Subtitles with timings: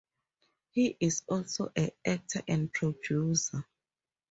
[0.71, 3.67] He is also an actor and producer.